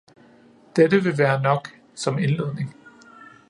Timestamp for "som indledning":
1.95-2.75